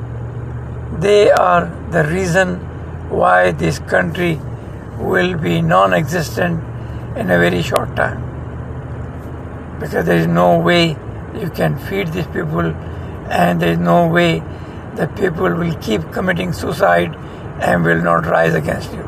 they 1.01 1.31
are 1.31 1.67
the 1.91 2.05
reason 2.05 2.57
why 3.11 3.53
this 3.53 3.79
country 3.81 4.41
will 4.99 5.37
be 5.37 5.61
non 5.63 5.93
existent 5.93 6.63
in 7.17 7.31
a 7.31 7.39
very 7.39 7.63
short 7.63 7.95
time. 7.97 8.23
Because 9.81 10.07
there 10.07 10.17
is 10.17 10.27
no 10.27 10.59
way 10.59 10.97
you 11.35 11.51
can 11.51 11.79
feed 11.79 12.09
these 12.09 12.27
people, 12.29 12.73
and 13.31 13.61
there 13.61 13.73
is 13.73 13.79
no 13.79 14.07
way 14.09 14.43
that 14.95 15.15
people 15.17 15.55
will 15.55 15.75
keep 15.77 16.01
committing 16.13 16.53
suicide 16.53 17.15
and 17.61 17.85
will 17.85 18.01
not 18.01 18.27
rise 18.27 18.55
against 18.55 18.93
you. 18.93 19.03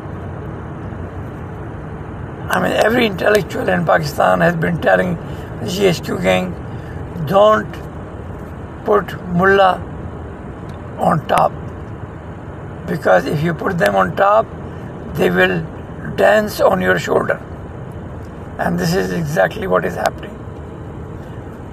I 2.51 2.59
mean, 2.61 2.71
every 2.71 3.05
intellectual 3.05 3.69
in 3.69 3.85
Pakistan 3.85 4.41
has 4.41 4.55
been 4.55 4.81
telling 4.81 5.15
the 5.61 5.65
GHQ 5.65 6.21
gang, 6.23 7.25
don't 7.27 7.71
put 8.85 9.13
mullah 9.27 9.73
on 10.97 11.27
top. 11.27 11.51
Because 12.87 13.25
if 13.25 13.43
you 13.43 13.53
put 13.53 13.77
them 13.77 13.95
on 13.95 14.15
top, 14.15 14.47
they 15.13 15.29
will 15.29 15.63
dance 16.21 16.59
on 16.59 16.81
your 16.81 16.99
shoulder. 16.99 17.37
And 18.57 18.77
this 18.77 18.93
is 18.93 19.11
exactly 19.11 19.67
what 19.67 19.85
is 19.85 19.95
happening. 19.95 20.35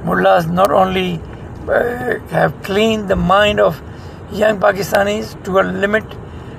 Mullahs 0.04 0.46
not 0.46 0.70
only 0.70 1.20
uh, 1.68 2.18
have 2.36 2.62
cleaned 2.62 3.08
the 3.08 3.16
mind 3.16 3.60
of 3.60 3.80
young 4.32 4.60
Pakistanis 4.60 5.32
to 5.44 5.58
a 5.60 5.64
limit 5.84 6.04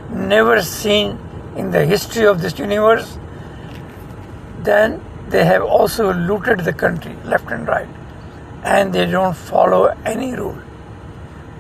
never 0.10 0.62
seen 0.62 1.18
in 1.56 1.72
the 1.72 1.86
history 1.86 2.26
of 2.26 2.42
this 2.42 2.60
universe, 2.60 3.18
then 4.64 5.02
they 5.30 5.46
have 5.46 5.64
also 5.64 6.14
looted 6.14 6.60
the 6.62 6.74
country 6.74 7.16
left 7.24 7.50
and 7.52 7.68
right 7.68 7.88
and 8.64 8.94
they 8.94 9.06
don't 9.06 9.36
follow 9.36 9.86
any 10.06 10.34
rule. 10.36 10.58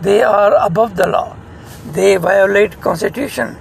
They 0.01 0.21
are 0.23 0.53
above 0.65 0.95
the 0.95 1.07
law. 1.07 1.35
They 1.93 2.17
violate 2.17 2.79
constitution. 2.81 3.57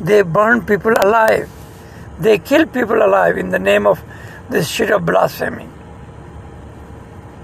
They 0.00 0.22
burn 0.22 0.64
people 0.64 0.94
alive. 1.02 1.50
They 2.18 2.38
kill 2.38 2.66
people 2.66 3.02
alive 3.02 3.36
in 3.38 3.50
the 3.50 3.58
name 3.58 3.86
of 3.86 4.02
this 4.48 4.68
shit 4.68 4.90
of 4.90 5.04
blasphemy. 5.04 5.68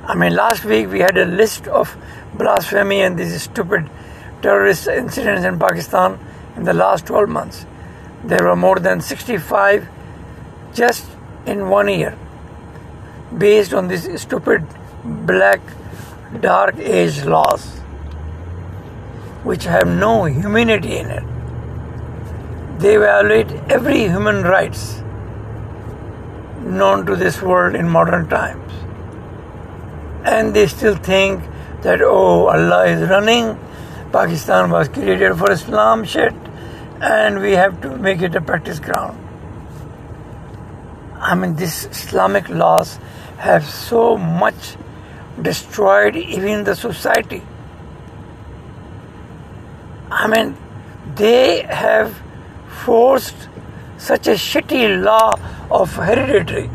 I 0.07 0.15
mean, 0.15 0.35
last 0.35 0.65
week 0.65 0.91
we 0.91 1.01
had 1.01 1.17
a 1.17 1.25
list 1.25 1.67
of 1.67 1.97
blasphemy 2.35 3.01
and 3.01 3.19
these 3.19 3.43
stupid 3.43 3.91
terrorist 4.43 4.89
incidents 4.89 5.45
in 5.45 5.59
Pakistan 5.59 6.19
in 6.57 6.65
the 6.65 6.75
last 6.75 7.07
12 7.07 7.29
months. 7.29 7.67
There 8.25 8.45
were 8.45 8.57
more 8.57 8.79
than 8.79 9.01
65 9.01 9.89
just 10.75 11.07
in 11.47 11.69
one 11.69 11.89
year 11.89 12.17
based 13.37 13.73
on 13.73 13.89
these 13.89 14.21
stupid 14.21 14.67
black 15.05 15.61
dark 16.41 16.77
age 16.79 17.25
laws 17.25 17.81
which 19.43 19.65
have 19.65 19.89
no 19.89 20.25
humanity 20.25 20.97
in 20.99 21.11
it. 21.11 21.30
They 22.81 22.97
violate 22.97 23.51
every 23.69 23.99
human 24.09 24.43
rights 24.43 25.03
known 26.61 27.05
to 27.07 27.15
this 27.15 27.43
world 27.43 27.75
in 27.75 27.89
modern 27.89 28.29
times. 28.29 28.73
And 30.25 30.55
they 30.55 30.67
still 30.67 30.95
think 30.97 31.43
that, 31.83 32.01
oh, 32.03 32.47
Allah 32.47 32.87
is 32.87 33.09
running, 33.11 33.59
Pakistan 34.13 34.71
was 34.71 34.89
created 34.89 35.37
for 35.37 35.51
Islam 35.51 36.05
shit, 36.05 36.33
and 37.01 37.43
we 37.43 37.53
have 37.53 37.83
to 37.83 37.97
make 37.99 38.23
it 38.23 38.35
a 38.35 38.41
practice 38.41 38.79
ground. 38.79 39.19
I 41.17 41.35
mean, 41.35 41.57
these 41.57 41.85
Islamic 41.85 42.49
laws 42.49 42.99
have 43.37 43.65
so 43.65 44.17
much 44.17 44.77
destroyed 45.43 46.17
even 46.17 46.65
the 46.65 46.75
society. 46.75 47.43
I 50.11 50.27
mean, 50.29 50.57
they 51.15 51.63
have 51.63 52.19
forced 52.85 53.49
such 53.99 54.27
a 54.29 54.33
shitty 54.33 55.03
law 55.03 55.33
of 55.71 55.95
hereditary 55.95 56.71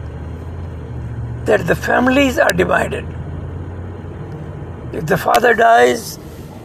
that 1.45 1.67
the 1.67 1.75
families 1.75 2.39
are 2.39 2.51
divided. 2.51 3.05
If 4.93 5.05
the 5.08 5.17
father 5.17 5.53
dies, 5.53 6.19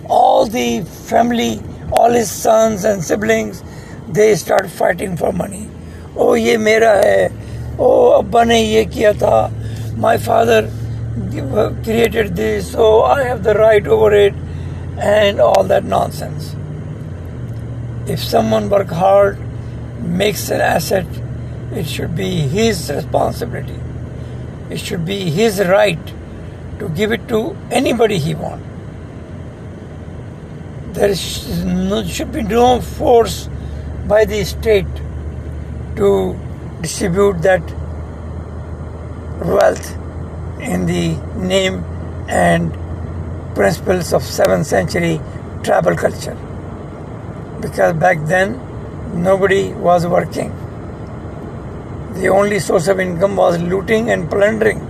all 0.09 0.47
the 0.47 0.83
family, 0.83 1.61
all 1.93 2.11
his 2.11 2.31
sons 2.31 2.85
and 2.85 3.03
siblings, 3.03 3.63
they 4.09 4.35
start 4.37 4.71
fighting 4.71 5.17
for 5.17 5.33
money. 5.33 5.69
Oh, 6.17 6.35
ye 6.35 6.57
mera 6.57 7.03
hai. 7.03 7.33
Oh, 7.79 8.19
abba 8.21 8.45
ne 8.45 8.65
ye 8.65 8.85
kiya 8.87 9.15
tha. 9.15 9.53
My 9.97 10.17
father 10.19 10.71
created 11.85 12.37
this, 12.37 12.73
so 12.73 13.03
I 13.03 13.25
have 13.25 13.43
the 13.43 13.55
right 13.55 13.87
over 13.87 14.13
it, 14.13 14.35
and 14.99 15.41
all 15.41 15.65
that 15.65 15.85
nonsense. 15.85 16.55
If 18.11 18.23
someone 18.25 18.69
work 18.69 18.89
hard, 18.89 19.39
makes 20.03 20.51
an 20.51 20.61
asset, 20.61 21.07
it 21.73 21.87
should 21.87 22.17
be 22.17 22.31
his 22.55 22.91
responsibility. 22.91 23.79
It 24.69 24.81
should 24.81 25.05
be 25.05 25.31
his 25.31 25.61
right 25.67 26.13
to 26.81 26.89
give 26.89 27.13
it 27.13 27.29
to 27.29 27.57
anybody 27.71 28.19
he 28.19 28.35
wants. 28.35 28.67
There 30.99 31.15
should 31.15 32.33
be 32.33 32.43
no 32.43 32.81
force 32.81 33.49
by 34.09 34.25
the 34.25 34.43
state 34.45 34.87
to 35.95 36.37
distribute 36.81 37.43
that 37.43 37.63
wealth 39.55 39.97
in 40.61 40.87
the 40.87 41.15
name 41.37 41.85
and 42.29 42.73
principles 43.55 44.13
of 44.13 44.23
7th 44.23 44.65
century 44.65 45.21
tribal 45.63 45.95
culture. 45.95 46.50
Because 47.61 47.95
back 47.95 48.19
then 48.27 48.59
nobody 49.23 49.73
was 49.73 50.07
working. 50.07 50.51
The 52.15 52.29
only 52.29 52.59
source 52.59 52.89
of 52.89 53.01
income 53.01 53.37
was 53.37 53.61
looting 53.61 54.11
and 54.11 54.29
plundering, 54.29 54.81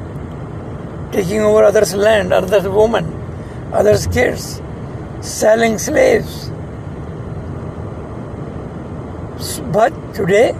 taking 1.12 1.40
over 1.40 1.64
others' 1.64 1.94
land, 1.94 2.32
others' 2.32 2.68
women, 2.68 3.04
others' 3.72 4.06
kids, 4.06 4.60
selling 5.20 5.78
slaves. 5.78 6.50
But 9.72 9.92
today, 10.14 10.54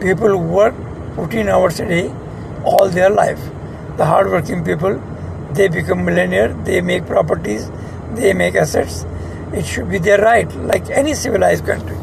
people 0.00 0.36
work 0.36 0.74
14 1.16 1.48
hours 1.48 1.80
a 1.80 1.86
day 1.88 2.14
all 2.64 2.88
their 2.88 3.10
life 3.10 3.40
the 3.96 4.04
hardworking 4.04 4.62
people, 4.64 5.00
they 5.52 5.68
become 5.68 6.04
millionaire, 6.04 6.52
they 6.64 6.80
make 6.80 7.06
properties, 7.06 7.70
they 8.12 8.32
make 8.34 8.54
assets. 8.54 9.06
It 9.52 9.64
should 9.64 9.88
be 9.88 9.98
their 9.98 10.18
right, 10.18 10.52
like 10.56 10.90
any 10.90 11.14
civilized 11.14 11.64
country. 11.64 11.96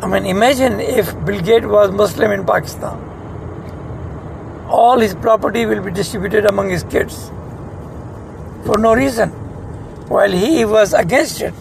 I 0.00 0.06
mean, 0.06 0.26
imagine 0.26 0.78
if 0.80 1.12
Bill 1.24 1.40
Gates 1.40 1.66
was 1.66 1.90
Muslim 1.90 2.30
in 2.30 2.46
Pakistan. 2.46 3.04
All 4.68 5.00
his 5.00 5.14
property 5.14 5.66
will 5.66 5.82
be 5.82 5.90
distributed 5.90 6.46
among 6.46 6.70
his 6.70 6.84
kids 6.84 7.30
for 8.64 8.78
no 8.78 8.94
reason, 8.94 9.30
while 10.08 10.30
he 10.30 10.64
was 10.64 10.92
against 10.92 11.40
it. 11.40 11.54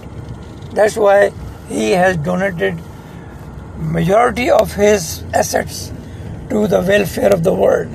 That's 0.73 0.95
why 0.95 1.31
he 1.67 1.91
has 1.91 2.17
donated 2.17 2.79
majority 3.77 4.49
of 4.51 4.73
his 4.73 5.23
assets 5.33 5.91
to 6.49 6.67
the 6.67 6.81
welfare 6.81 7.33
of 7.33 7.43
the 7.43 7.53
world 7.53 7.91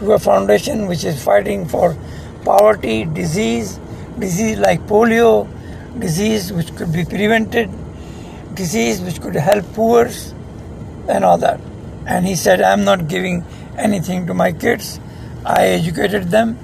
to 0.00 0.12
a 0.12 0.18
foundation 0.18 0.86
which 0.86 1.04
is 1.04 1.22
fighting 1.22 1.66
for 1.66 1.96
poverty, 2.44 3.04
disease, 3.04 3.78
disease 4.18 4.58
like 4.58 4.80
polio, 4.86 5.48
disease 5.98 6.52
which 6.52 6.74
could 6.76 6.92
be 6.92 7.04
prevented, 7.04 7.70
disease 8.54 9.00
which 9.00 9.20
could 9.20 9.34
help 9.34 9.64
poor, 9.74 10.08
and 11.08 11.24
all 11.24 11.38
that. 11.38 11.60
And 12.06 12.26
he 12.26 12.34
said, 12.34 12.60
I'm 12.60 12.84
not 12.84 13.08
giving 13.08 13.44
anything 13.76 14.26
to 14.26 14.34
my 14.34 14.52
kids. 14.52 15.00
I 15.44 15.66
educated 15.68 16.30
them, 16.30 16.58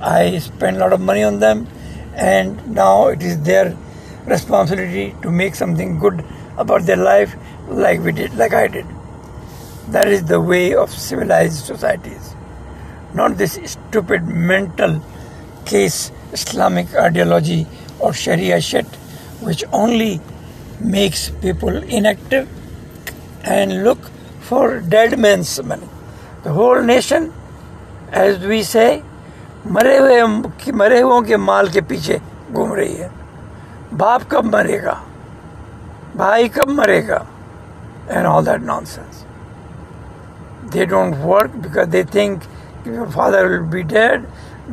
I 0.00 0.38
spent 0.38 0.76
a 0.76 0.80
lot 0.80 0.92
of 0.92 1.00
money 1.00 1.22
on 1.22 1.38
them, 1.38 1.66
and 2.14 2.74
now 2.74 3.08
it 3.08 3.22
is 3.22 3.40
their 3.42 3.76
responsibility 4.24 5.14
to 5.22 5.30
make 5.30 5.54
something 5.54 5.98
good 5.98 6.24
about 6.56 6.82
their 6.82 6.96
life 6.96 7.34
like 7.68 8.00
we 8.00 8.12
did, 8.12 8.34
like 8.34 8.54
I 8.54 8.68
did. 8.68 8.86
That 9.88 10.08
is 10.08 10.24
the 10.24 10.40
way 10.40 10.74
of 10.74 10.90
civilized 10.90 11.64
societies 11.64 12.34
not 13.14 13.36
this 13.36 13.58
stupid 13.64 14.26
mental 14.26 15.02
case 15.66 16.10
Islamic 16.32 16.96
ideology 16.96 17.64
اور 17.98 18.12
Sharia 18.12 18.58
shit 18.60 18.96
which 19.42 19.64
only 19.70 20.16
makes 20.80 21.30
people 21.40 21.80
inactive 21.88 22.36
and 23.42 23.72
look 23.72 24.06
for 24.48 24.68
dead 24.88 25.18
man's 25.18 25.60
money. 25.60 25.88
The 26.44 26.52
whole 26.52 26.80
nation, 26.82 27.28
as 28.12 28.46
we 28.50 28.62
say, 28.74 28.90
مرے 29.64 29.98
ہوئے 29.98 30.22
مرے 30.72 31.02
ہوئے 31.02 31.26
کے 31.28 31.36
مال 31.36 31.66
کے 31.66 31.80
پیچھے 31.80 32.18
گھوم 32.54 32.72
رہی 32.74 33.00
ہے۔ 33.02 33.08
باپ 33.96 34.22
کب 34.28 34.44
مرے 34.44 34.82
گا؟ 34.82 34.94
بھائی 36.16 36.48
کب 36.48 36.68
مرے 36.68 37.08
گا؟ 37.08 37.18
And 38.08 38.26
all 38.26 38.46
that 38.46 38.60
nonsense 38.84 39.24
they 40.74 40.84
don't 40.84 41.14
work 41.24 41.56
because 41.56 41.92
they 41.92 42.02
think 42.02 42.44
father 43.14 43.44
will 43.44 43.60
be 43.60 43.82
dead 43.82 44.24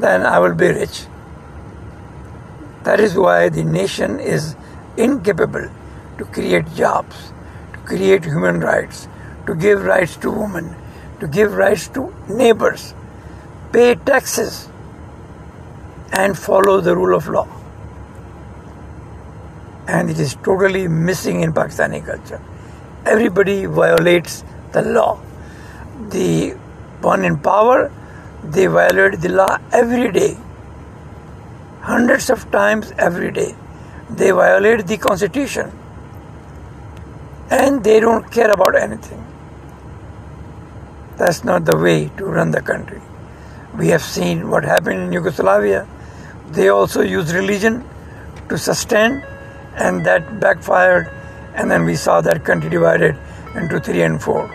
then 0.02 0.26
I 0.26 0.42
will 0.42 0.54
be 0.54 0.74
rich 0.74 1.00
That 2.90 3.00
is 3.02 3.16
why 3.16 3.50
the 3.50 3.64
nation 3.64 4.20
is 4.20 4.56
incapable 4.98 5.70
to 6.18 6.26
create 6.26 6.66
jobs, 6.74 7.32
to 7.74 7.80
create 7.90 8.26
human 8.26 8.62
rights, 8.62 9.08
to 9.46 9.54
give 9.54 9.84
rights 9.86 10.18
to 10.24 10.32
women, 10.32 10.76
to 11.20 11.28
give 11.28 11.54
rights 11.54 11.88
to 11.90 12.12
neighbors, 12.28 12.96
pay 13.72 13.94
taxes, 13.94 14.70
and 16.14 16.36
follow 16.36 16.82
the 16.82 16.96
rule 16.96 17.16
of 17.16 17.28
law. 17.28 17.48
And 19.88 20.10
it 20.10 20.20
is 20.20 20.34
totally 20.42 20.88
missing 20.88 21.42
in 21.42 21.54
Pakistani 21.54 22.04
culture. 22.04 22.42
Everybody 23.06 23.68
violates 23.68 24.44
the 24.72 24.82
law. 24.82 25.20
The 26.10 26.54
one 27.02 27.24
in 27.24 27.38
power, 27.38 27.92
they 28.44 28.66
violate 28.66 29.22
the 29.22 29.30
law 29.30 29.60
every 29.72 30.12
day. 30.12 30.38
Hundreds 31.82 32.30
of 32.30 32.50
times 32.52 32.94
every 32.98 33.32
day. 33.32 33.56
They 34.10 34.32
violate 34.32 34.88
the 34.88 34.98
constitution. 34.98 35.72
And 37.50 37.84
they 37.84 38.00
don't 38.00 38.30
care 38.32 38.52
about 38.52 38.76
anything. 38.76 39.26
That's 41.18 41.44
not 41.44 41.66
the 41.66 41.78
way 41.78 42.10
to 42.18 42.26
run 42.26 42.52
the 42.52 42.62
country. 42.62 43.02
We 43.78 43.88
have 43.90 44.02
seen 44.02 44.50
what 44.50 44.64
happened 44.64 45.02
in 45.02 45.14
Yugoslavia 45.14 45.88
they 46.52 46.70
also 46.70 47.02
used 47.02 47.32
religion 47.34 47.84
to 48.50 48.58
sustain, 48.58 49.24
and 49.76 50.04
that 50.06 50.40
backfired. 50.40 51.08
And 51.54 51.70
then 51.70 51.86
we 51.86 51.96
saw 51.96 52.22
that 52.22 52.44
country 52.44 52.70
divided 52.70 53.16
into 53.56 53.80
three 53.80 54.02
and 54.02 54.22
four. 54.22 54.50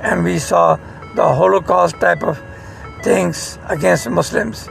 And 0.00 0.24
we 0.24 0.38
saw 0.38 0.76
the 1.14 1.22
Holocaust 1.34 1.98
type 2.00 2.22
of 2.22 2.42
things 3.02 3.58
against 3.68 4.08
Muslims 4.10 4.68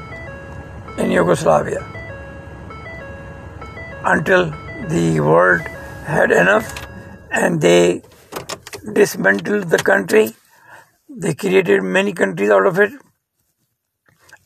in 0.98 1.12
Yugoslavia 1.12 1.82
until 4.04 4.52
the 4.90 5.20
world 5.20 5.62
had 6.06 6.32
enough 6.32 6.86
and 7.32 7.62
they 7.62 8.02
dismantled 8.94 9.70
the 9.70 9.78
country. 9.78 10.36
They 11.10 11.34
created 11.34 11.84
many 11.84 12.14
countries 12.14 12.50
out 12.50 12.66
of 12.66 12.80
it 12.80 12.92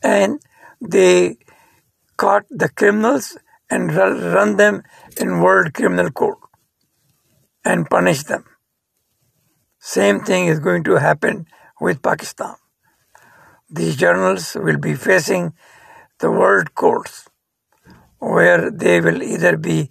and 0.02 0.40
they 0.80 1.38
caught 2.16 2.44
the 2.50 2.68
criminals 2.68 3.36
and 3.70 3.94
run 3.94 4.56
them 4.56 4.82
in 5.20 5.40
World 5.40 5.74
Criminal 5.74 6.10
Court 6.10 6.38
and 7.64 7.88
punish 7.88 8.22
them. 8.24 8.44
Same 9.78 10.20
thing 10.20 10.46
is 10.46 10.60
going 10.60 10.84
to 10.84 10.96
happen 10.96 11.46
with 11.80 12.02
Pakistan. 12.02 12.54
These 13.68 13.96
journalists 13.96 14.54
will 14.54 14.78
be 14.78 14.94
facing 14.94 15.52
the 16.18 16.30
world 16.30 16.74
courts 16.74 17.28
where 18.18 18.70
they 18.70 19.00
will 19.00 19.22
either 19.22 19.56
be 19.56 19.90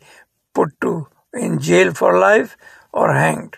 put 0.54 0.70
to 0.82 1.08
in 1.34 1.60
jail 1.60 1.94
for 1.94 2.18
life 2.18 2.58
or 2.92 3.14
hanged 3.14 3.58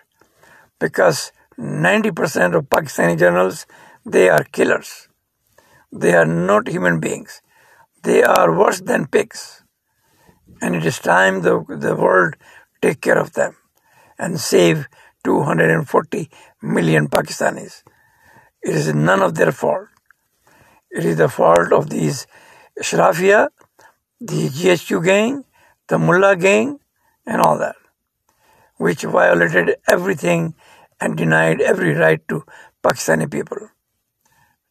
because 0.79 1.31
90% 1.59 2.55
of 2.55 2.69
Pakistani 2.69 3.17
journalists 3.17 3.65
they 4.05 4.29
are 4.29 4.43
killers. 4.45 5.09
They 5.91 6.13
are 6.13 6.25
not 6.25 6.69
human 6.69 6.99
beings. 6.99 7.41
They 8.03 8.23
are 8.23 8.57
worse 8.57 8.79
than 8.79 9.07
pigs. 9.07 9.63
And 10.61 10.75
it 10.75 10.85
is 10.85 10.99
time 10.99 11.41
the, 11.41 11.65
the 11.67 11.95
world 11.95 12.35
take 12.81 13.01
care 13.01 13.17
of 13.17 13.33
them 13.33 13.57
and 14.17 14.39
save 14.39 14.87
240 15.25 16.29
million 16.61 17.07
Pakistanis. 17.09 17.83
It 18.61 18.75
is 18.75 18.93
none 18.93 19.21
of 19.21 19.35
their 19.35 19.51
fault. 19.51 19.87
It 20.89 21.03
is 21.03 21.17
the 21.17 21.27
fault 21.27 21.73
of 21.73 21.89
these 21.89 22.27
Ashrafia, 22.81 23.49
the 24.19 24.49
GHQ 24.49 25.03
gang, 25.03 25.45
the 25.87 25.97
Mullah 25.99 26.35
gang, 26.35 26.79
and 27.25 27.41
all 27.41 27.57
that, 27.57 27.75
which 28.77 29.03
violated 29.03 29.75
everything 29.87 30.55
and 30.99 31.17
denied 31.17 31.61
every 31.61 31.93
right 31.93 32.25
to 32.29 32.43
Pakistani 32.83 33.29
people. 33.31 33.69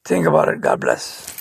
Think 0.04 0.26
about 0.26 0.48
it. 0.48 0.60
God 0.60 0.80
bless. 0.80 1.35